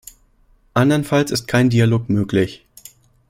[0.73, 2.65] Andernfalls ist kein Dialog möglich.